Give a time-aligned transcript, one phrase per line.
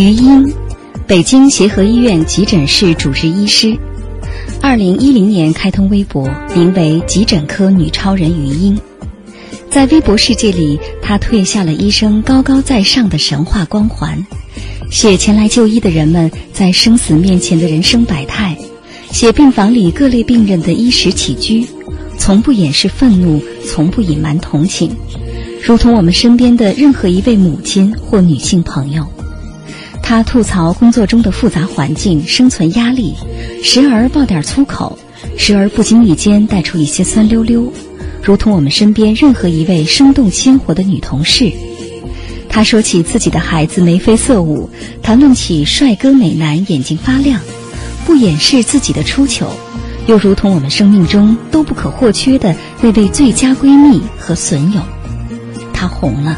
[0.00, 0.50] 余英，
[1.06, 3.76] 北京协和医院急诊室主治医师，
[4.62, 6.26] 二零一零年开通微博，
[6.56, 8.78] 名为“急诊科女超人余英”。
[9.70, 14.26] 在微博世界里，她褪下了医生高高在上的神话光环，
[14.90, 18.56] 写前来就医的人们在生死面前的人生百态，
[19.10, 21.66] 写病房里各类病人的衣食起居，
[22.16, 24.96] 从不掩饰愤怒，从不隐瞒同情，
[25.62, 29.06] 如同我们身边的任何一位母亲或女性朋友。
[30.10, 33.14] 他吐槽工作中的复杂环境、生存压力，
[33.62, 34.98] 时而爆点粗口，
[35.38, 37.72] 时而不经意间带出一些酸溜溜，
[38.20, 41.52] 如同我们身边任何一位生动鲜活的女同事。
[42.48, 44.68] 他说起自己的孩子眉飞色舞，
[45.00, 47.40] 谈论起帅哥美男眼睛发亮，
[48.04, 49.46] 不掩饰自己的出糗，
[50.08, 54.80] 又如同我们生命中都不可或缺的那位最佳闺蜜和损友。
[55.72, 56.36] 她红了，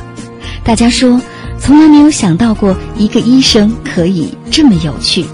[0.62, 1.18] 大家说。
[1.62, 5.24] 从来没有想到过一个医生可以这么有趣。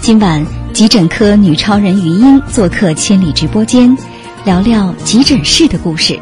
[0.00, 3.98] 今晚急诊科女超人于英做客千里直播间，
[4.44, 6.16] 聊聊急诊室的故事。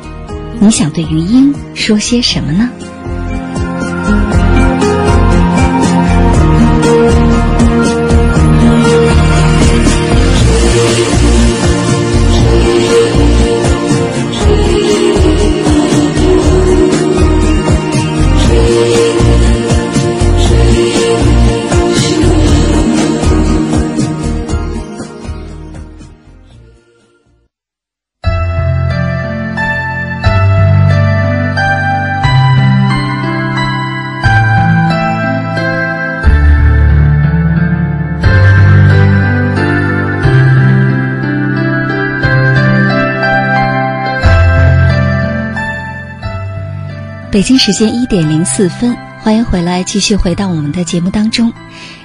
[0.59, 2.71] 你想对于英说些什么呢？
[47.33, 51.51] 北京时间一点零四分，欢迎回来，继续回到我们的节目当中。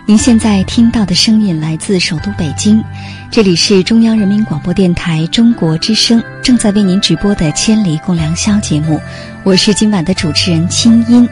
[0.06, 2.82] 您现在听到的声音来自首都北京，
[3.30, 9.02] 这里是中央人民广播电台中国之声正在为您直播的《千里共良宵》节目，
[9.44, 11.28] 我是今晚的主持人清音。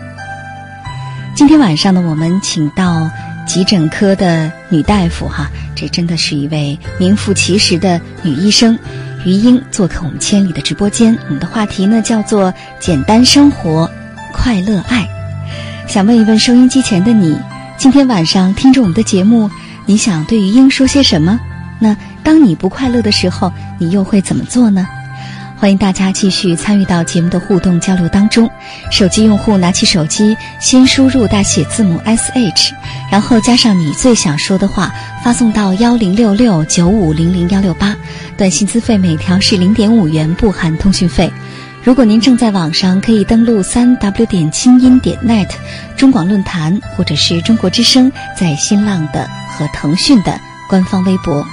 [1.34, 3.09] 今天晚上呢，我们请到
[3.47, 8.78] 急诊科的女大夫哈，这真的是一位名副其实的女医生。
[9.25, 13.89] 余英做客我们千里的直播间，我们的话题呢叫做“简单生活，
[14.31, 15.07] 快乐爱”。
[15.89, 17.35] 想问一问收音机前的你，
[17.75, 19.49] 今天晚上听着我们的节目，
[19.87, 21.39] 你想对余英说些什么？
[21.79, 24.87] 那当你不快乐的时候，你又会怎么做呢？
[25.57, 28.49] 欢迎大家继续参与到节目的互动交流当中。
[28.91, 32.73] 手机用户拿起手机，先输入大写字母 S H，
[33.11, 34.93] 然后加上你最想说的话，
[35.23, 37.95] 发送到幺零六六九五零零幺六八。
[38.38, 41.31] 短信资费每条是零点五元，不含通讯费。
[41.83, 45.49] 如果您正在网上，可以登录三 w 点清音点 net
[45.95, 50.37] 中广论坛，或者是中国之声在新浪的和腾讯的
[50.69, 51.45] 官方微博。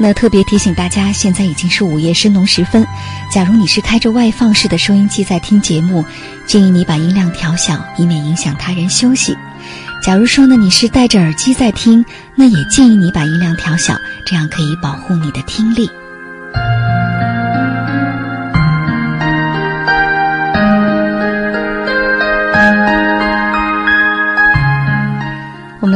[0.00, 2.86] 那特别提醒大家，现在已经是午夜深浓时分。
[3.32, 6.04] 假如你是开着外放式的收音机在听节目，
[6.46, 9.36] 建议你把音量调小，以免影响他人休息。
[10.00, 12.04] 假如说呢，你是戴着耳机在听，
[12.36, 15.90] 那也建议你把音量调小，这样可以保护你的听力。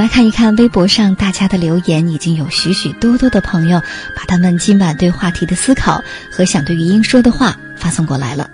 [0.02, 3.81] 来看一看微博上大家的留言，已经有许许多多的朋友
[4.16, 8.50] 把他们今晚对话题的思考和想对余英说的话发送过来了。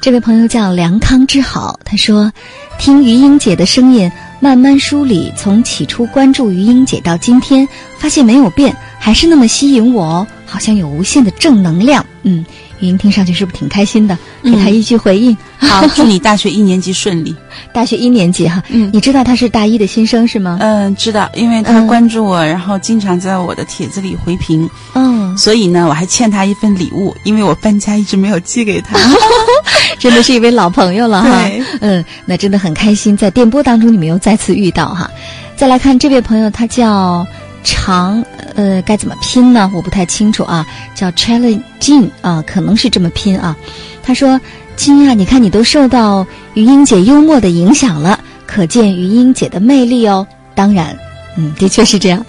[0.00, 2.32] 这位朋友叫梁康之好，他说
[2.80, 4.10] ：“听余英姐的声音。”
[4.42, 12.04] 慢慢梳理，从起初关注余英姐到今天，发现没有变，还是那么吸引我哦，好像有无限的正能量。
[12.24, 12.44] 嗯，
[12.82, 14.18] 语音听上去是不是挺开心的？
[14.42, 15.34] 给他一句回应。
[15.56, 17.34] 好，祝你大学一年级顺利。
[17.72, 20.58] 大学一年级哈，嗯你知道他是大一的新生是吗？
[20.60, 28.98] 嗯，知道，因为他关注我，然后经常在我的帖子里回评，嗯，所以呢，我还欠他一份礼物，因为我搬家一直没有寄给他。
[30.00, 31.62] 真的是一位老朋友了哈对。
[31.80, 35.08] 嗯，那真的很开心，在电波当中你们又再次遇到哈。
[35.54, 37.24] 再来看这位朋友，他叫
[37.62, 39.70] 长，呃，该怎么拼呢？
[39.74, 43.56] 我不太清楚啊，叫 Challenge 啊，可能是这么拼啊。
[44.02, 44.40] 他说
[44.76, 50.26] ：“金啊，你看你都受到于英姐幽默的影响了，可见于英姐的魅力哦。
[50.54, 50.96] 当然，
[51.36, 52.24] 嗯，的确是这样。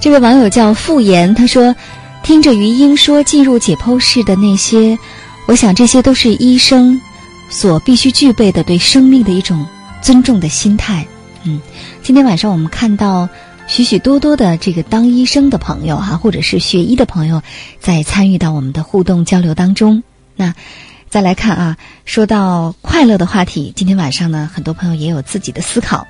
[0.00, 1.74] 这位网友叫傅言，他说，
[2.22, 4.98] 听着于英说进入解剖室的那些，
[5.46, 7.00] 我想这些都是医生
[7.48, 9.64] 所必须具备的对生命的一种
[10.00, 11.06] 尊重的心态。
[11.44, 11.60] 嗯，
[12.02, 13.28] 今天晚上我们看到
[13.66, 17.42] 许许多多的这个当医生的朋友哈、或者是学医的朋友，
[17.80, 20.02] 在参与到我们的互动交流当中。
[20.36, 20.54] 那
[21.08, 26.06] 再来看啊，说到快乐的话题，今天晚上呢，很多朋友也有自己的思考。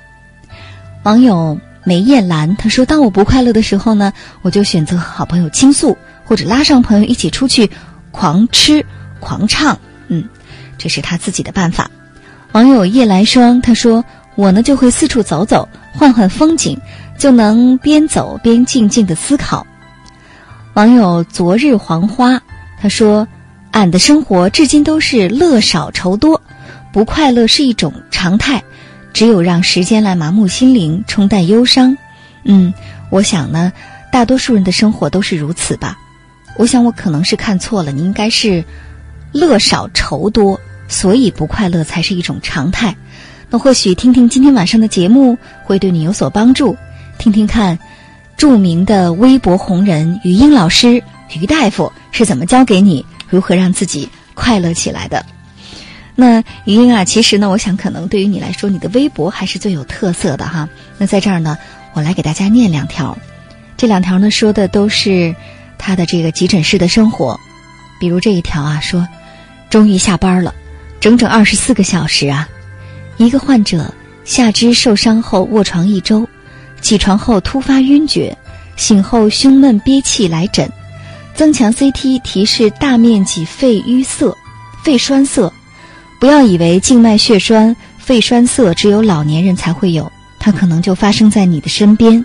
[1.03, 4.11] 网友梅艳兰她说：“当我不快乐的时候呢，
[4.41, 7.69] 我就选择和好朋友倾诉，或者拉上朋友一起出去
[8.11, 8.85] 狂吃
[9.19, 9.77] 狂唱。
[10.07, 10.27] 嗯，
[10.77, 11.89] 这是他自己的办法。”
[12.53, 14.03] 网友夜来霜他说
[14.35, 16.79] ：“我呢就会四处走走，换换风景，
[17.17, 19.65] 就能边走边静静的思考。”
[20.75, 22.41] 网友昨日黄花
[22.81, 23.27] 他说
[23.71, 26.41] ：“俺的生活至今都是乐少愁多，
[26.91, 28.63] 不快乐是一种常态。”
[29.13, 31.95] 只有让时间来麻木心灵，冲淡忧伤。
[32.45, 32.73] 嗯，
[33.11, 33.71] 我想呢，
[34.11, 35.95] 大多数人的生活都是如此吧。
[36.57, 38.65] 我想我可能是看错了，你应该是
[39.31, 42.95] 乐少愁多，所以不快乐才是一种常态。
[43.51, 46.75] 那或许听听今天晚上的节目会对你有所帮助，
[47.17, 47.77] 听听看
[48.37, 51.03] 著名的微博红人于英老师
[51.39, 55.25] 于大夫是怎么教给你如何让自己快乐起来的。
[56.15, 60.69] 那于英啊，其实呢，我想可能对于你来说，你的微博还是最有特色的哈。
[60.99, 61.57] 那在这儿呢，
[61.93, 63.17] 我来给大家念两条，
[63.77, 65.35] 这两条呢说的都是
[65.79, 67.39] 他的这个急诊室的生活。
[67.99, 69.07] 比如这一条啊，说
[69.71, 70.53] 终于下班了，
[70.99, 72.47] 整整二十四个小时啊。
[73.17, 73.91] 一个患者
[74.23, 76.27] 下肢受伤后卧床一周，
[76.83, 78.37] 起床后突发晕厥，
[78.75, 80.69] 醒后胸闷憋气来诊，
[81.33, 84.35] 增强 CT 提示大面积肺淤塞、
[84.83, 85.51] 肺栓塞。
[86.19, 92.23] 不要以为静脉血栓、肺栓塞只有老年人才会有，它可能就发生在你的身边，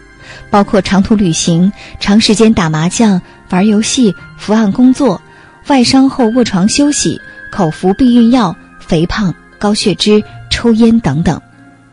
[0.51, 5.23] 包括长途旅行、长时间打麻将、玩游戏、伏案工作、
[5.69, 7.21] 外伤后卧床休息、
[7.53, 11.41] 口服避孕药、肥胖、高血脂、抽烟等等。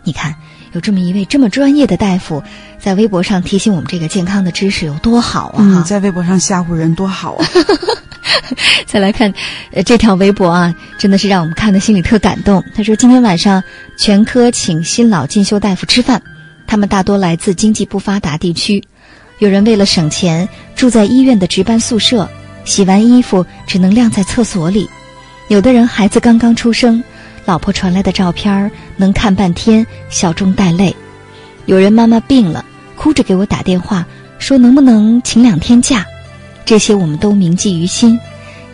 [0.03, 0.35] 你看，
[0.75, 2.43] 有这么一位这么专业的大夫，
[2.77, 5.55] 在微博上提醒我们这个健康的知识有多好啊！
[5.59, 7.47] 嗯，在微博上吓唬人多好啊！
[8.85, 9.33] 再来看，
[9.71, 12.61] 呃，这条微博啊，真的是让我们看的心里特感动。
[12.75, 13.63] 他说，今天晚上
[13.97, 16.21] 全科请新老进修大夫吃饭，
[16.67, 18.83] 他们大多来自经济不发达地区，
[19.39, 22.29] 有人为了省钱住在医院的值班宿舍，
[22.65, 24.85] 洗完衣服只能晾在厕所里；
[25.47, 27.01] 有的人孩子刚刚出生，
[27.45, 30.91] 老婆传来的照片儿能看半天，笑中带泪；
[31.67, 32.65] 有人妈妈病了，
[32.95, 34.03] 哭着给我打电话
[34.39, 36.03] 说能不能请两天假。
[36.65, 38.19] 这些我们都铭记于心，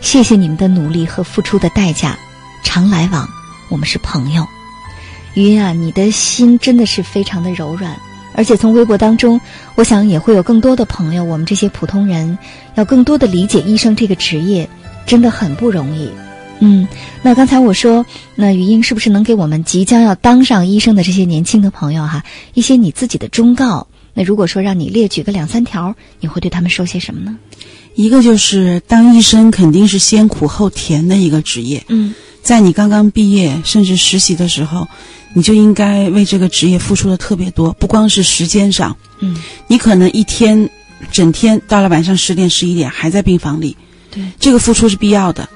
[0.00, 2.16] 谢谢你们的努力和付出的代价，
[2.64, 3.28] 常来往，
[3.68, 4.46] 我们是朋友。
[5.34, 7.94] 云啊，你的心真的是非常的柔软，
[8.34, 9.38] 而且从微博当中，
[9.74, 12.38] 我想也会有更多的朋友，我们这些普通人
[12.74, 14.66] 要更多的理解医生这个职业，
[15.04, 16.10] 真的很不容易。
[16.64, 16.86] 嗯，
[17.22, 18.06] 那刚才我说，
[18.36, 22.22] 那于英是不是能给我们即将要当上医生的这些年轻的朋友哈，
[22.54, 23.88] 一些你自己的忠告？
[24.14, 27.36] 那如果说让你列举个两三条，你会对他们说些什么呢？
[27.96, 34.86] 一个就是当医生肯定是先苦后甜的一个职业，嗯在你刚刚毕业甚至实习的时候，
[35.34, 39.36] 你就应该为这个职业付出的特别多，不光是时间上，嗯，
[39.66, 40.68] 你可能一天
[41.10, 43.76] 整天到了晚上十点十一点还在病房里，
[44.10, 45.48] 对，这个付出是必要的。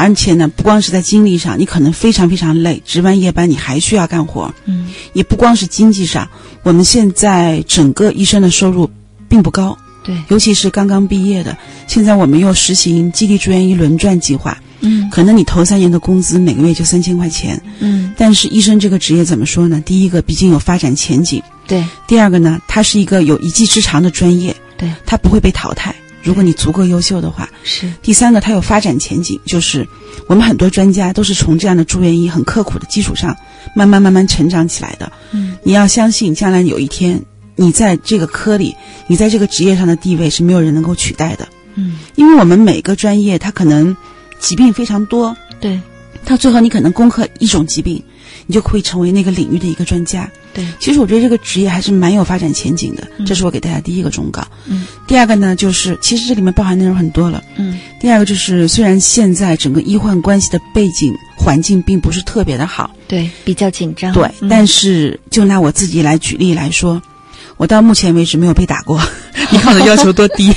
[0.00, 4.88] 而且呢，不光是在精力上，你可能非常非常累，值完夜班你还需要干活，嗯。
[5.12, 6.26] 也不光是经济上，
[6.62, 8.88] 我们现在整个医生的收入
[9.28, 11.54] 并不高，对，尤其是刚刚毕业的，
[11.86, 15.10] 现在我们又实行基地住院医轮转计划，嗯。
[15.10, 19.82] 可能你头三年的工资每个月就三千块钱，嗯，但是医生这个职业怎么说呢？
[19.84, 21.84] 第一个，毕竟有发展前景；对。
[22.08, 24.90] 第二个呢，它是一个有一技之长的专业，对。
[25.04, 25.94] 它不会被淘汰。
[26.22, 29.86] 如果你足够优秀的话，是，第三个，它有发展前景，就是
[30.26, 33.36] 我们很多专家都是从这样的住院医很刻苦的基础上，
[33.74, 35.10] 慢慢慢慢成长起来的。
[35.32, 37.22] 嗯你要相信，将来有一天，
[37.56, 38.74] 你在这个科里，
[39.06, 41.48] 你在这个职业上的地位是没有人能够取代的。
[41.74, 43.96] 嗯因为我们每个专业它可能
[44.38, 45.80] 疾病非常多，对
[46.24, 48.02] 到最后你可能攻克一种疾病，
[48.46, 50.30] 你就可以成为那个领域的一个专家。
[50.52, 54.44] 对，其实我觉得这个职业还是蛮有发展前景的，这是我给大家第一个忠告。
[54.66, 57.40] 嗯，第二个呢，就是其实这里面包含内容很多了。
[57.56, 64.12] 嗯，第二个就是虽然现在整个医患关系的背景环境并不是特别的好，对，比较紧张。
[64.12, 67.00] 对，嗯但是就拿我自己来举例来说，
[67.56, 69.00] 我到目前为止没有被打过，
[69.50, 70.52] 你看我的要求多低，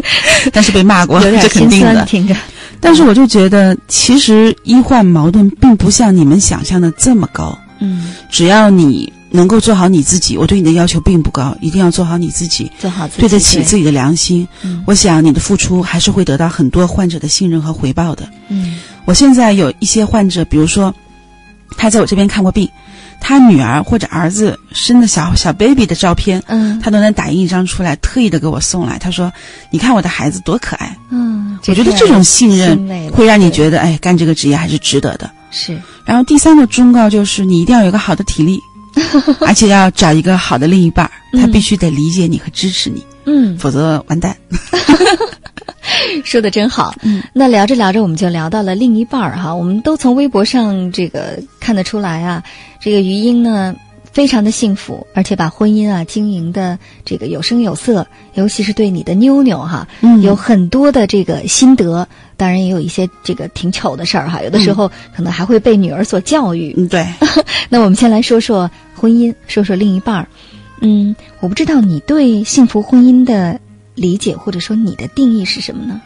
[0.52, 1.94] 但是被骂过，这肯心定的。
[1.94, 2.36] 酸听着。
[2.80, 7.56] 但是我就觉得，其实医患矛盾并不像你们想象的这么高。
[7.80, 14.46] 嗯，只要你能够做好你自己，我对你的要求并不高，一定要做好你自己，做好自己，对得起自己的良心。
[14.62, 18.28] 嗯我想你的付出还是会得到很多患者的信任和回报的。
[18.48, 20.94] 嗯我现在有一些患者，比如说
[21.76, 22.68] 他在我这边看过病，
[23.20, 28.98] 他女儿或者儿子生的小小 baby 的照片，嗯他都能打印一张出来，特意的给我送来。
[28.98, 29.30] 他说
[29.70, 30.96] ：“你看我的孩子多可爱。
[31.10, 31.27] 嗯，”
[31.66, 35.30] 我觉得这种信任会让你觉得，哎，干这个职业还是值得的。
[35.50, 38.60] 是然后第三个忠告就是，你一定要有一个好的体力，
[39.40, 44.36] 而且要找一个好的另一半儿，他嗯必须得理解你和支持你，嗯，否则完蛋。
[46.24, 46.94] 说的真好。
[47.02, 49.54] 嗯，那聊着聊着，我们就聊到了另一半儿哈。
[49.54, 52.42] 我们都从微博上这个看得出来啊，
[52.80, 53.74] 这个余英呢
[54.18, 62.08] 非常的幸福，而且把婚姻啊经营的这个有声有色，尤其是对你的妞妞哈，嗯有很多的这个心得。
[62.36, 66.74] 当然也有一些这个挺糗的事儿哈，有的时候可能还会被女儿所教育。
[66.76, 67.06] 嗯，对，
[67.70, 70.26] 那我们先来说说婚姻，说说另一半儿。
[70.80, 73.60] 嗯，我不知道你对幸福婚姻的
[73.94, 76.00] 理解，或者说你的定义是什么呢？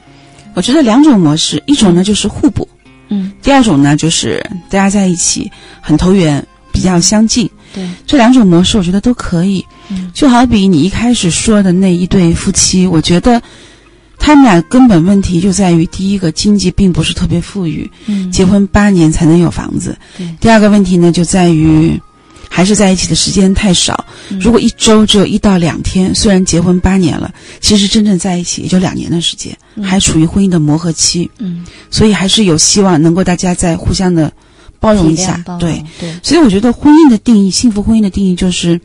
[0.53, 2.69] 我觉得两种模式，一种呢就是互补，
[3.09, 5.51] 嗯，第二种呢就是大家在一起
[5.81, 7.49] 很投缘，比较相近。
[7.75, 9.65] 对，这两种模式我觉得都可以。
[9.91, 13.41] 嗯就好比你一开始说的那一对夫妻，我觉得
[14.19, 19.97] 他们俩根本问题就在于第一个经济并不是特别富裕，嗯结婚八年才能有房子。
[20.17, 22.01] 对第二个问题呢就在于。
[22.55, 24.05] 还是在一起的时间太少。
[24.29, 31.31] 嗯如果一周只有一到两天，虽然结婚八年了，其实真正在一起也就两年的时间，嗯还处于婚姻的磨合期。
[31.39, 34.31] 嗯，所以还是有希望能够大家在互相的
[34.83, 35.85] 包容一下对。
[36.01, 38.81] 对，所以我觉得婚姻的定义，幸福婚姻的定义就是，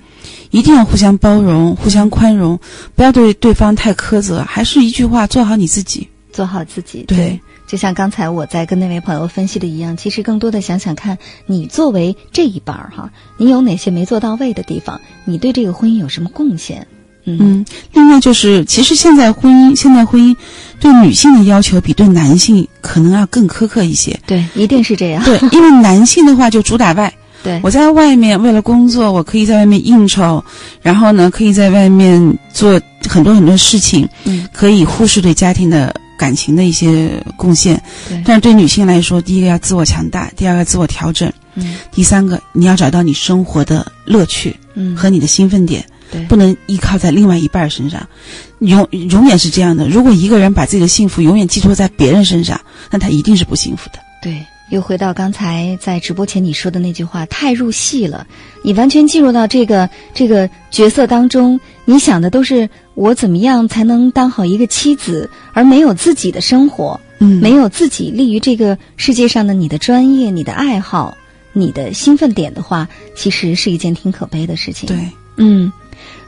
[0.52, 2.60] 一定要互相包容、互相宽容，
[2.96, 4.44] 不要对对方太苛责。
[4.48, 6.08] 还是一句话，做好你自己。
[6.32, 7.04] 做好自己。
[7.08, 15.02] 对就像刚才我在跟那位朋友分析的一样，其实更多的想想看，你作为这一半儿哈，你有哪些没做到位的地方？
[15.26, 16.88] 你对这个婚姻有什么贡献？
[17.28, 17.38] 嗯。
[17.40, 20.36] 嗯，另外就是，其实现在婚姻，现在婚姻
[20.80, 24.18] 对女性的要求比对男性可能要更苛刻一些。
[24.26, 25.24] 对，一定是这样。
[25.24, 30.44] 对， 因为男性的话就主打外，对，我在外面为了工作，我可以在外面应酬，
[30.82, 37.82] 然后呢，可以在外面做很多很多事情，嗯，可以忽视对家庭的感情的一些贡献。
[38.10, 41.76] 对，但是对女性来说，第一个要自我强大，第二个自我调整，嗯。
[41.92, 45.97] 第三个你要找到你生活的乐趣嗯，和你的兴奋点，对
[46.28, 48.08] 不能依靠在另外一半身上。
[48.60, 52.60] 永永远是这样的，如果一个人把自己的幸福永远寄托在别人身上，
[52.90, 54.00] 那他一定是不幸福的。
[54.22, 58.26] 对，又回到刚才在直播前你说的那句话，太入戏了，
[58.64, 71.16] 你完全进入到这个这个角色当中，你想的都是我怎么样才能当好一个妻子，而没有自己的生活，嗯没有自己立于这个世界上的你的专业、你的爱好、
[71.54, 74.88] 你的兴奋点的话，其实是一件挺可悲的事情。
[74.88, 74.98] 对，
[75.36, 75.72] 嗯，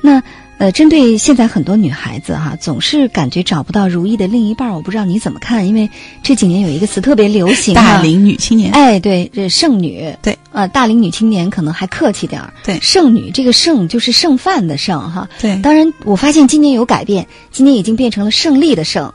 [0.02, 0.22] 那
[0.58, 5.66] 呃，针对现在很多女孩子哈，总是感觉找不到如意的另一半儿，我不知道你怎么看？
[5.66, 5.90] 因为
[6.22, 15.30] 这几年有一个词特别流行、啊，大龄女青年，哎，对，这剩女，对，啊、大龄女青年可能还客气点儿，对剩女这个剩就是剩饭的剩哈。
[15.40, 19.10] 对当然，我发现今年有改变，今年已经变成了胜利的胜，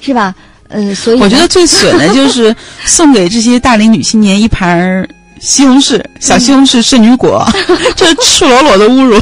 [0.00, 0.34] 是吧？
[0.68, 2.56] 呃，所以我觉得最损的就是
[2.86, 5.06] 送给这些大龄女青年一盘儿
[5.38, 7.46] 西红柿、小西红柿圣女果，
[7.94, 9.20] 这是赤裸裸的侮辱。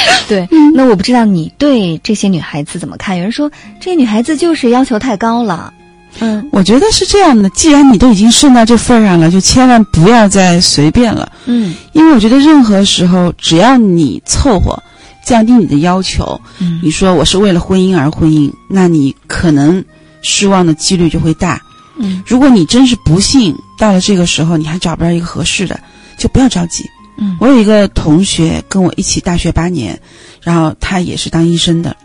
[0.28, 0.48] 对。
[0.74, 3.16] 那我不知道你对这些女孩子怎么看？
[3.16, 3.50] 有人说
[3.80, 5.72] 这女孩子就是要求太高了，
[6.20, 11.30] 嗯我觉得是这样的，既然你都已经顺到这份儿上了，就千万不要再随便了。
[11.46, 14.82] 嗯因为我觉得任何时候，只要你凑合，
[15.24, 19.82] 降低你的要求，嗯你说我是为了婚姻而婚姻，那你可能
[20.22, 21.60] 失望的几率就会大。
[21.98, 25.80] 嗯如果你真是不幸到了这个时候，你还找不到一个合适的，
[26.18, 26.84] 就不要着急。
[27.18, 29.98] 嗯我有一个同学跟我一起大学八年，
[30.42, 31.96] 然后他也是当医生的，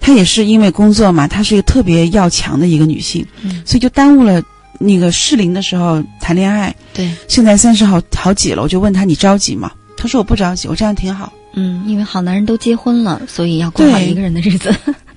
[0.00, 4.42] 她也是因为工作嘛，她是一个特别要强的一个女性，嗯所以就耽误了
[4.78, 6.74] 那个适龄的时候谈恋爱。
[6.94, 9.70] 对，现在三十好好几了，我就问她你着急吗？
[9.96, 11.32] 她说我不着急，我这样挺好。
[11.54, 14.72] 嗯，因为好男人都结婚了，所以要过好一个人的日子。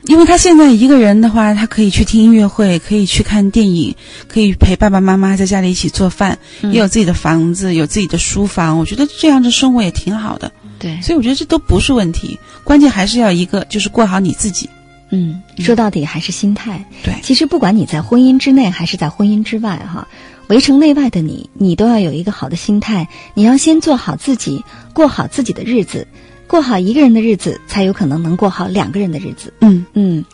[0.06, 3.96] 因为他现在一个人的话，他可以去听音乐会，可以去看电影，
[4.28, 8.80] 可以陪爸爸妈妈在家里一起做饭，嗯也有自己的房子，有自己的书房。
[8.80, 14.70] 我觉得这样的生活也挺好的，对，所以我觉得这都不是问题，关键还是要一个就是过好你自己。
[15.14, 16.86] 嗯，说到底还是心态。
[17.04, 20.08] 对其实不管你在婚姻之内还是在婚姻之外，哈，
[20.48, 23.10] 围城内外的你，你都要有一个好的心态。
[23.34, 26.08] 你要先做好自己，过好自己的日子，
[26.52, 29.54] 过好一个人的日子，才有可能能过好两个人的日子。
[29.62, 30.26] 嗯，嗯，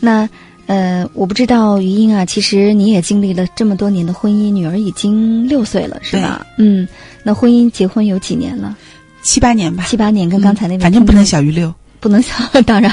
[0.00, 0.26] 那
[0.64, 6.46] 呃，我不知道于英啊，其实你也经历了这么多年的婚姻，女儿已经六岁了，是吧？
[6.56, 6.88] 嗯，
[7.22, 8.74] 那婚姻结婚有几年了？
[9.22, 11.70] 七八年吧，七八年，跟刚才那位、嗯反正不能小于六。
[12.00, 12.32] 不能小，
[12.64, 12.90] 当然，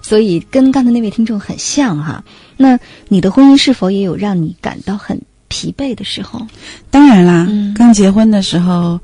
[0.00, 2.24] 所以跟刚才那位听众很像哈。
[2.56, 6.46] 那你的婚姻是否也有让你感到很疲惫的时候？
[6.90, 8.98] 当然啦，嗯刚结婚的时候，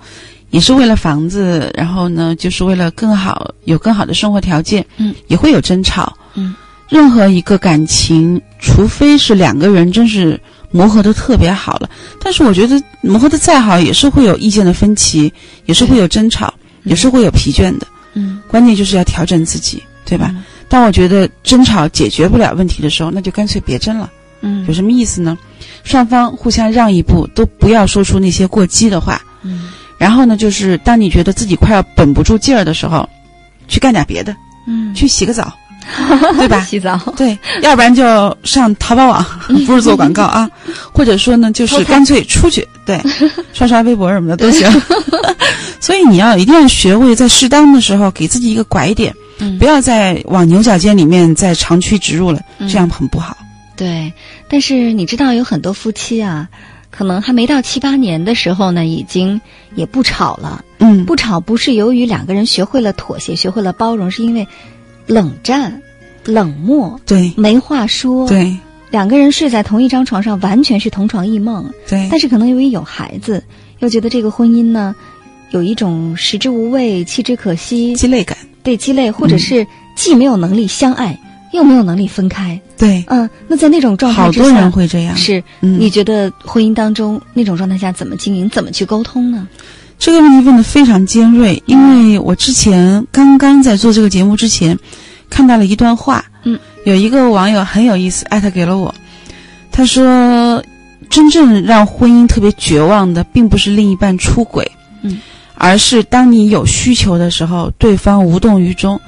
[0.55, 6.55] 也是为了房子，然后呢，就是为了更好有更好的生活条件，嗯，也会有争吵，嗯。
[6.89, 11.91] 任何一个感情，除非是两个人真是磨合的特别好了，
[12.23, 15.33] 但是我觉得磨合的再好，也是会有意见的分歧，
[15.65, 17.87] 也是会有争吵，也是会有疲倦的。
[18.13, 20.31] 嗯，关键就是要调整自己，对吧？
[20.33, 24.09] 嗯当我觉得争吵解决不了问题的时候，那就干脆别争了。
[24.41, 25.37] 嗯有什么意思呢？
[25.85, 29.21] 双方互相让一步，都不要说出那些过激的话。
[29.43, 29.71] 嗯
[30.05, 33.09] 然后呢，就是当你觉得自己快要绷不住劲儿的时候，
[33.69, 35.51] 去干点别的，嗯，去洗个澡，
[36.37, 36.61] 对吧？
[36.63, 37.01] 洗澡。
[37.17, 39.25] 对，要不然就上淘宝网，
[39.67, 40.47] 不是做广告啊，
[40.93, 43.01] 或者说呢，就是干脆出去，对，
[43.55, 44.71] 刷刷微博什么的都行。
[45.81, 53.35] 所以你要一定要学会在适当的时候给自己一个拐点，嗯不要再往牛角尖里面再长驱直入了，嗯这样很不好。
[53.75, 54.13] 对，
[54.51, 56.47] 但是你知道有很多夫妻啊，
[56.97, 59.41] 可能还没到七八年的时候呢，已经
[59.75, 60.65] 也不吵了。
[60.79, 64.47] 嗯，不吵不是由于两个人学会了妥协，学会了包容，是因为
[65.09, 65.83] 冷战、
[66.25, 68.57] 冷漠、对没话说。，对
[68.91, 71.69] 两个人睡在同一张床上，完全是同床异梦。
[71.89, 73.43] 对，但是可能由于有孩子，
[73.81, 74.95] 又觉得这个婚姻呢，
[75.51, 81.19] 有一种食之无味、弃之可惜，鸡肋感，对鸡肋，或者是既没有能力相爱，
[81.53, 82.61] 又没有能力分开。
[82.85, 85.17] 对，嗯，那在那种状态之下，好多人会这样。
[85.17, 85.81] 是、嗯。
[85.81, 89.49] 你觉得婚姻当中那种状态下怎么经营，怎么去沟通呢？
[89.99, 94.79] 这个问题问的非常尖锐，因为我之前刚刚在做这个节目之前，
[95.31, 98.95] 看到了一段话，嗯，有一个网友很有意思，艾特给了我，
[99.73, 100.63] 他说，
[101.09, 104.71] 真正让婚姻特别绝望的，并不是另一半出轨，
[105.03, 105.21] 嗯，
[105.55, 108.99] 而是当你有需求的时候，对方无动于衷；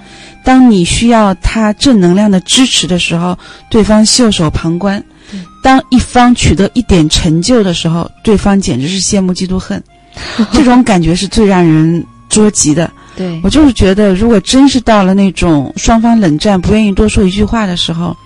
[0.46, 3.36] 当你需要他正能量的支持的时候，
[3.68, 5.00] 对方袖手旁观；
[5.32, 9.82] 嗯当一方取得一点成就的时候，对方简直是羡慕嫉妒恨。
[10.54, 12.88] 这种感觉是最让人捉急的。
[13.16, 18.16] 对我就是觉得，如果真是到了那种双方冷战、不愿意多说一句话的时候，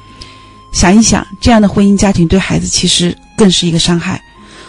[0.74, 4.20] 想一想，这样的婚姻家庭对孩子其实更是一个伤害。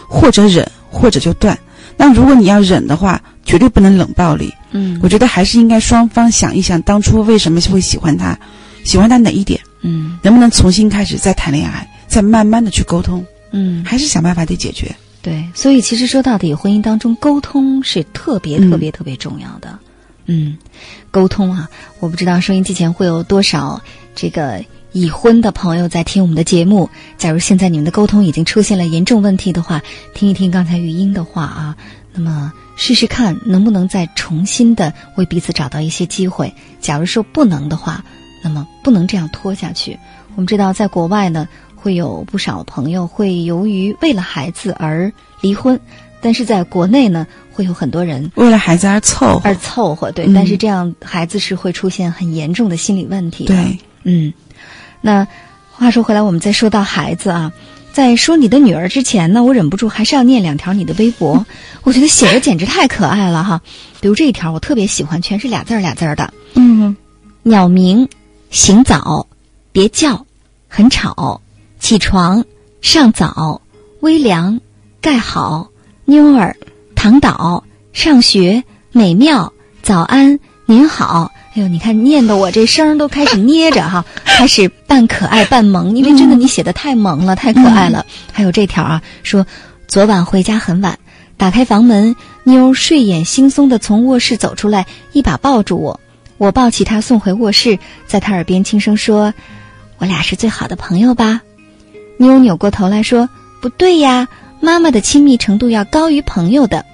[0.08, 1.58] 或者忍，或者就断。
[1.96, 3.20] 那如果你要忍的话，
[3.52, 4.50] 绝对不能冷暴力。
[4.70, 8.38] 嗯我觉得还是应该双方想一想，当初为什么会喜欢他，
[8.82, 14.90] 喜欢他哪一点，嗯能不能重新开始再谈恋爱，再慢慢的去沟通，嗯，还是想办法得解决。
[15.20, 19.78] 对，所以其实说到底，婚姻当中沟通是特别嗯特别特别重要的。
[20.24, 20.56] 嗯，
[21.10, 21.68] 沟通啊，
[22.00, 23.82] 我不知道收音机前会有多少
[24.14, 26.88] 这个已婚的朋友在听我们的节目。
[27.18, 29.82] 假如现在你们的沟通已经出现了严重问题的话，
[30.14, 31.76] 听一听刚才语音的话啊，
[32.12, 36.52] 那么试试看能不能再重新的为彼此找到一些机会。
[36.80, 38.04] 假如说不能的话，
[38.42, 39.98] 那么不能这样拖下去。
[40.34, 45.78] 我们知道，在国外呢，会有不少朋友会由于为了孩子而离婚，
[46.20, 53.54] 但是在国内呢，会有很多人为了孩子而凑合而，凑合，对，嗯但是这样孩子是会出现很严重的心理问题的。
[53.54, 54.32] 对，嗯，
[55.00, 55.26] 那
[55.70, 57.52] 话说回来，我们再说到孩子啊，
[57.92, 61.44] 在说你的女儿之前呢，我忍不住还是要念两条你的微博，
[61.84, 63.60] 我觉得写的简直太可爱了哈。
[64.00, 66.32] 比如这一条，我特别喜欢，全是俩字儿俩字儿的。
[66.54, 66.96] 嗯，
[67.42, 68.08] 鸟鸣，
[68.50, 69.26] 醒早，
[69.72, 70.26] 别叫，
[70.68, 71.40] 很吵，
[71.80, 72.44] 起床，
[72.80, 73.60] 上早，
[74.00, 74.60] 微凉，
[75.00, 75.68] 盖好，
[76.04, 76.56] 妞儿，
[76.94, 79.52] 躺倒，上学，美妙，
[79.82, 81.31] 早安，您好。
[81.54, 88.06] 哎呦，你看念的我这声儿都开始捏着哈， 开始半可爱半萌，因为真的你写的太萌了，太可爱了。
[88.32, 89.46] 还有这条啊，说
[89.86, 90.98] 昨晚回家很晚，
[91.36, 96.00] 打开房门，妞睡眼惺忪的从卧室走出来，一把抱住我，
[96.38, 99.34] 我抱起她送回卧室，在她耳边轻声说
[99.98, 101.42] ：“我俩是最好的朋友吧？”
[102.16, 103.28] 妞扭过头来说
[103.60, 104.28] ：“不对呀，
[104.60, 106.86] 妈妈的亲密程度要高于朋友的。”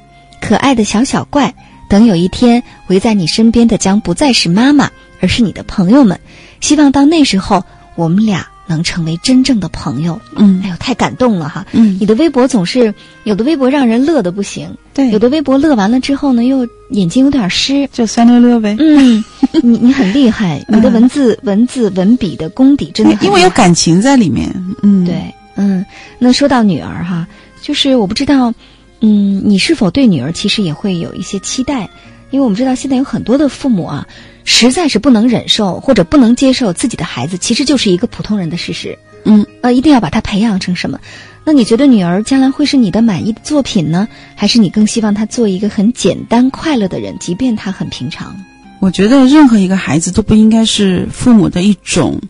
[0.43, 1.55] 可爱的小小怪
[1.89, 6.21] 等有一天围在你身边的将不再是妈妈，而是你的朋友们。
[6.61, 7.65] 希望到那时候，
[7.97, 10.21] 我们俩能成为真正的朋友。
[10.37, 11.67] 嗯哎呦，太感动了哈！
[11.73, 17.89] 嗯你的微博总是有的微博让人乐的不行，对有的微博乐完了之后呢，又眼睛有点湿。
[17.93, 18.77] 就酸溜溜呗。
[18.79, 19.25] 嗯，
[19.63, 24.53] 你你很厉害，你的文字、文字文笔的功底真的很因为有感情在里面。
[24.83, 25.87] 嗯，对，嗯，
[26.19, 27.27] 那说到女儿哈，
[27.63, 28.53] 就是我不知道，
[29.01, 31.89] 嗯，你是否对女儿其实也会有一些期待？
[32.31, 34.07] 因为我们知道现在有很多的父母啊，
[34.45, 41.01] 实在是不能忍受或者不能接受自己的孩子其实就是一个普通人的事实，嗯，呃，一定要把他培养成什么？
[41.45, 48.37] 那你觉得女儿将来会是你的满意的作品呢，还是你更希望她做一个很简单快乐的人，即便她很平常？
[48.81, 52.21] 我觉得任何一个孩子都不应该是父母的一种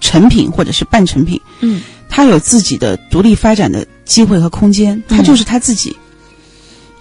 [0.00, 5.96] 成品或者是半成品，嗯他有自己的独立发展的机会和空间，嗯他就是他自己。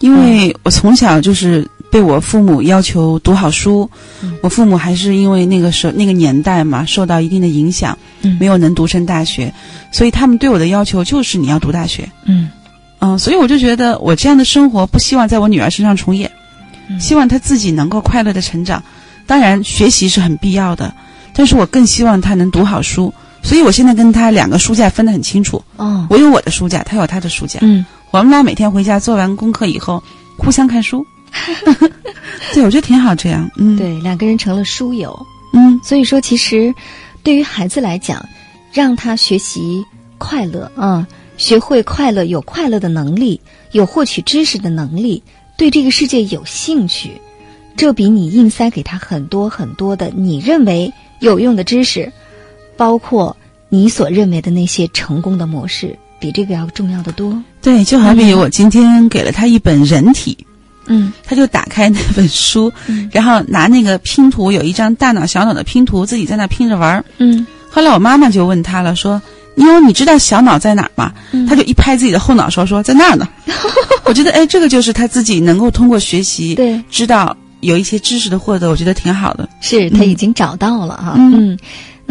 [0.02, 3.90] 因为我从小就是被我父母要求读好书，
[4.22, 9.54] 嗯我父母还是因为那个时候那个年代嘛，受到一定的影响，嗯没有能读成大学，
[9.92, 12.10] 所以他们对我的要求就是你要读大学。
[12.26, 12.50] 嗯
[13.00, 16.30] 嗯，所以我就觉得我这样的生活不希望在我女儿身上重演，
[16.90, 18.82] 嗯希望她自己能够快乐的成长。
[19.26, 20.94] 当然，学习是很必要的，
[21.34, 23.14] 但是我更希望她能读好书。
[23.44, 27.60] 所以我现在跟她两个书架分得很清楚，哦我有我的书架，她有她的书架。
[27.64, 30.04] 嗯我们俩每天回家做完功课以后，
[30.38, 31.06] 互相看书。
[32.54, 33.50] 对，我觉得挺好这样。
[33.56, 35.18] 嗯，，对，两个人成了书友。
[35.54, 36.74] 嗯所以说，其实
[37.24, 38.24] 对于孩子来讲，
[38.74, 39.84] 让他学习
[40.18, 41.06] 快乐，嗯，
[41.38, 43.40] 学会快乐，有快乐的能力，
[43.72, 45.24] 有获取知识的能力，
[45.58, 47.12] 对这个世界有兴趣，
[47.78, 52.12] 这比你硬塞给他很多很多的你认为有用的知识，
[52.76, 53.36] 包括
[53.70, 57.42] 你所认为的那些成功的模式，比这个要重要的多。
[57.62, 60.38] 对，就好比我今天给了他一本人体，
[60.88, 67.06] 嗯他就打开那本书，嗯然后拿那个拼图，有一张大脑小脑的拼图，自己在那拼着玩儿。
[67.20, 69.22] 嗯后来我妈妈就问他了，说
[69.56, 73.28] ：“妞，你知道小脑在哪儿吗？”嗯他就一拍自己的后脑勺说：“在那儿呢。
[74.04, 79.48] ”我觉得，哎，这个就是他自己能够通过学习，对，知道有一些知识的获得，我觉得挺好的。
[79.62, 81.14] 是他已经找到了哈。
[81.16, 81.60] 嗯嗯，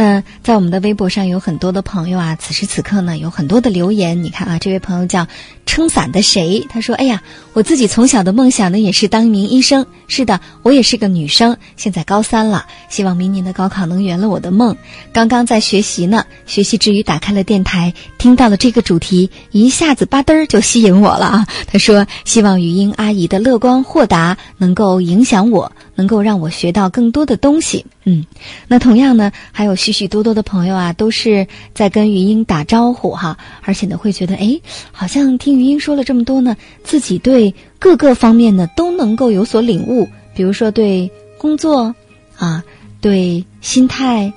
[0.01, 4.25] 那在我们的微博上有很多的朋友啊，此时此刻呢有很多的留言。
[4.25, 5.27] 你看啊，这位朋友叫
[5.71, 9.87] 撑伞的谁，他说：“哎呀，我自己从小的梦想呢也是当一名医生。
[10.09, 14.77] 是的，我也是个女生，现在高三了，希望明年的高考能圆了我的梦。
[15.13, 21.47] 刚刚在学习呢，学习之余打开了电台，听到了这个主题，一下子吧嘚儿就吸引我了啊。
[21.69, 27.87] 他说，希望语音阿姨的乐观豁达能够影响我，能够让我学到更多的东西。
[28.05, 28.27] 嗯，
[28.67, 41.95] 那同样呢，还有许许多多的朋友啊，都是在跟语音打招呼哈，而且呢，会觉得哎，好像听余音说了这么多呢，自己对各个方面呢都能够有所领悟，比如说对工作
[42.37, 42.65] 啊，
[43.03, 44.33] 对心态，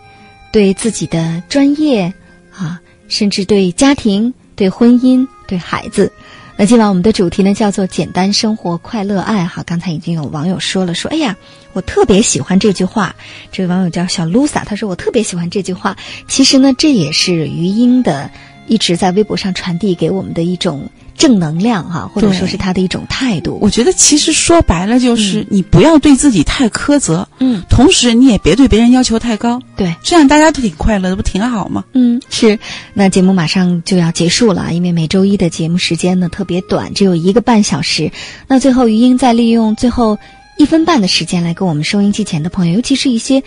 [0.51, 2.13] 对自己的专业
[2.53, 6.11] 啊，甚至对家庭、对婚姻、对孩子。
[6.55, 9.63] 那今晚我们的主题呢叫做“简单生活，快乐爱”哈。
[9.65, 11.35] 刚才已经有网友说了，说哎呀，
[11.73, 13.15] 我特别喜欢这句话。
[13.51, 15.97] 这位网友叫小 Lusa，他说我特别喜欢这句话。
[16.27, 18.29] 其实呢，这也是余音的
[18.67, 23.57] 一直在微博上传递给我们的一种正能量哈，或者说是他的一种态度。
[23.61, 29.95] 我觉得其实说白了就是，你不要对自己太苛责，嗯，同时你也别对别人要求太高，对。
[30.03, 31.83] 这样大家都挺快乐的，不挺好吗？
[31.93, 32.59] 嗯，是。
[32.93, 38.11] 那节目马上就要结束了，因为每周一的节目时间呢特别短，只有一个半小时。
[38.47, 40.17] 那最后，余英再利用最后
[40.57, 43.43] 一分半的时间来跟我们收音机前的朋友，尤其是一些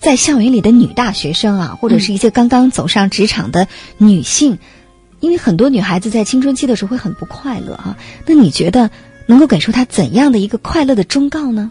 [0.00, 4.58] 在校园里的女大学生啊，或者是一些刚刚走上职场的女性，
[5.22, 7.96] 因为很多女孩子在青春期的时候会很不快乐啊。
[8.26, 8.90] 那你觉得
[9.26, 11.70] 能够给出她怎样的一个快乐的忠告呢？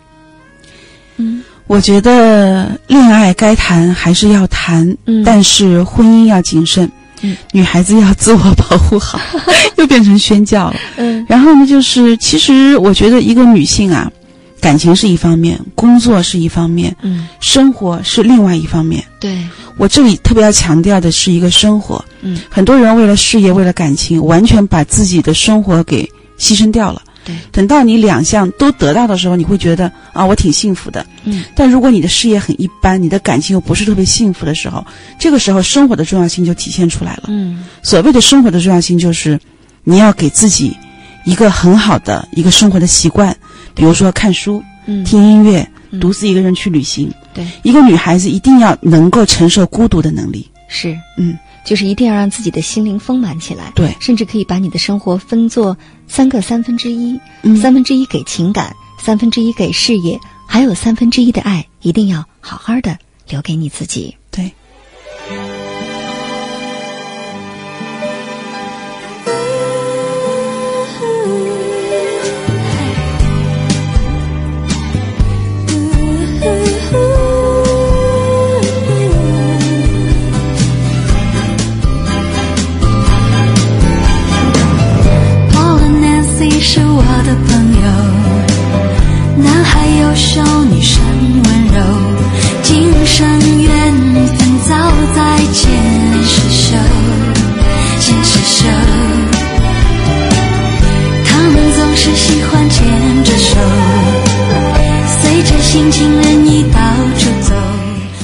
[1.18, 6.92] 嗯我觉得恋爱该谈还是要谈，嗯但是婚姻要谨慎。
[7.22, 9.22] 嗯，女孩子要自我保护好，
[9.78, 10.76] 又变成宣教了。
[10.98, 14.12] 嗯然后呢，就是其实我觉得一个女性啊，
[14.60, 19.04] 感情是一方面，工作是一方面，嗯，生活是另外一方面。
[19.20, 19.38] 对，
[19.78, 22.04] 我这里特别要强调的是一个生活。
[22.22, 27.02] 嗯，很多人为了事业，为了感情，完全把自己的生活给牺牲掉了。
[27.24, 31.06] 对，等到你两项都得到的时候，你会觉得啊，我挺幸福的。
[31.24, 34.84] 嗯，但如果你的事业很一般，你的感情又不是特别幸福的时候，
[35.20, 37.24] 这个时候生活的重要性就体现出来了。
[37.28, 39.40] 嗯所谓的生活的重要性，就是
[39.84, 40.76] 你要给自己
[41.24, 43.36] 一个很好的一个生活的习惯，
[43.76, 47.12] 比如说看书、嗯，听音乐、嗯独自一个人去旅行。
[47.34, 50.48] 对，一个女孩子一定要能够承受孤独的能力。
[50.68, 50.98] 是。
[51.18, 53.72] 嗯，就是一定要让自己的心灵丰满起来。
[53.76, 55.78] 对甚至可以把你的生活分作
[56.08, 64.16] 三个三分之一，嗯三分之一给情感，三分之一给事业，还有三分之一的爱，一定要好好的留给你自己。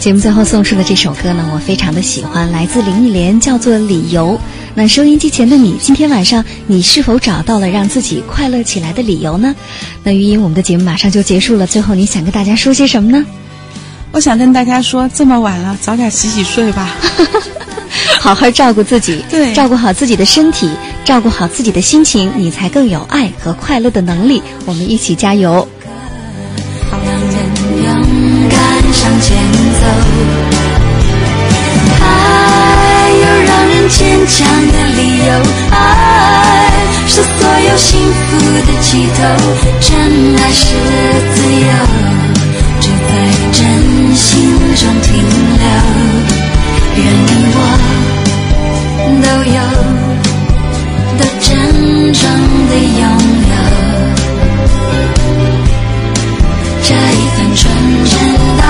[0.08, 4.36] 节目最后送出的这首歌呢，我非常的喜欢，来自林忆莲，叫做《理由》。
[4.74, 9.54] 那收音机前的你，今天晚上你是否找到了让自己快乐起来的理由呢？
[10.04, 13.26] 那余音，我们的节目马上就结束了，最后你想跟大家说些什么呢？
[14.14, 16.96] 我想跟大家说，这么晚了，早点洗洗睡吧，
[18.22, 20.70] 好好照顾自己，对，照顾好自己的身体，
[21.04, 24.42] 照顾好自己的心情，你才更有爱和快乐的能力。
[24.66, 25.68] 我们一起加油！
[28.92, 29.38] 向前
[29.80, 29.86] 走，
[32.02, 32.06] 爱
[33.12, 34.36] 有让人坚强
[34.72, 35.30] 的理由，
[35.72, 35.76] 爱
[37.08, 39.20] 是所有幸福的起头，
[39.80, 39.90] 真
[40.38, 40.66] 爱是
[41.36, 41.70] 自由，
[42.80, 43.10] 只在
[43.52, 43.60] 真
[44.16, 44.26] 心
[44.76, 45.08] 中停
[45.58, 45.66] 留，
[46.96, 47.58] 愿你我
[49.24, 49.58] 都有，
[51.18, 51.46] 都真
[52.14, 52.22] 正
[52.70, 53.02] 的拥
[53.42, 53.47] 有。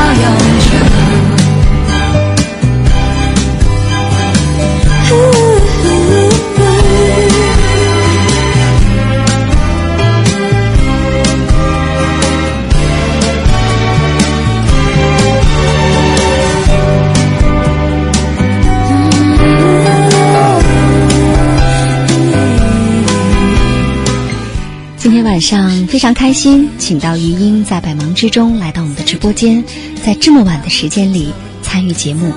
[0.07, 0.66] 那样。
[25.37, 29.63] 晚上非常开心，请到余音在百忙之中来到我们的直播间，
[30.03, 32.33] 在这么晚的时间里参与节目。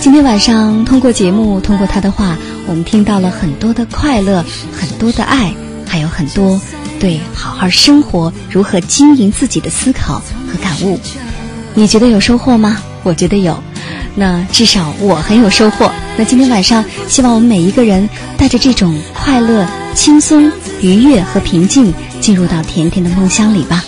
[0.00, 5.52] 今天晚上通过节目，通过他的话，我们听到了很多的快乐，很多的爱，
[5.86, 6.58] 还有很多
[6.98, 10.14] 对好好生活、如何经营自己的思考
[10.50, 10.98] 和感悟。
[11.74, 12.78] 你觉得有收获吗？
[13.02, 13.62] 我觉得有。
[14.14, 15.90] 那至少我很有收获。
[16.16, 21.92] 那今天晚上，希望我们每一个人带着这种快乐、轻松、愉悦和平静。
[22.20, 23.82] 进入到甜甜的梦乡里吧。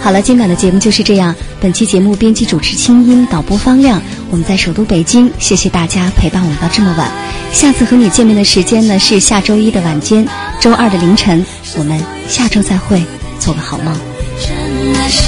[0.00, 1.34] 好了，今晚的节目就是这样。
[1.60, 4.00] 本期节目编辑主持清音，导播方亮。
[4.30, 7.10] 我们在首都北京，谢谢大家陪伴我们到这么晚。
[7.52, 10.26] 下次和你见面的时间呢是下周一的晚间，
[10.58, 11.44] 周二的凌晨。
[11.76, 13.04] 我们下周再会，
[13.38, 13.94] 做个好梦。
[14.40, 15.22] 真的是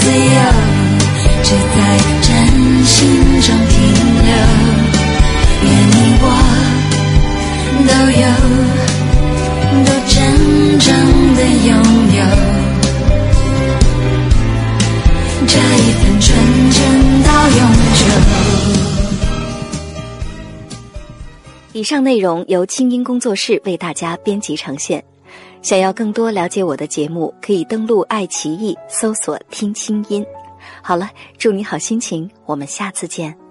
[0.00, 0.73] 自由，
[1.44, 1.76] 只在
[2.22, 2.32] 真
[2.84, 2.92] 心
[3.40, 3.76] 中停
[4.24, 4.30] 留。
[5.62, 6.24] 愿你我
[7.86, 8.24] 都有。
[9.74, 10.20] 都真
[10.78, 10.88] 正
[11.34, 11.68] 的拥
[12.14, 12.20] 有
[15.48, 15.58] 这一
[15.98, 16.26] 份纯
[16.70, 16.78] 真
[17.24, 17.58] 到永
[17.98, 18.00] 久。
[21.72, 25.02] 以上内容由清音工作室为大家编辑呈现。
[25.60, 30.24] 想要更多了解我的节目，可以登录爱奇艺搜索“听清音”。
[30.82, 33.43] 好了，祝你好心情，我们下次见。